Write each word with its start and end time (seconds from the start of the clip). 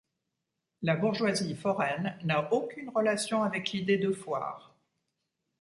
La 0.81 0.95
bourgeoisie 0.95 1.53
foraine 1.55 2.17
n'a 2.23 2.51
aucune 2.53 2.89
relation 2.89 3.43
avec 3.43 3.69
l'idée 3.71 3.99
de 3.99 4.11
foire. 4.11 4.73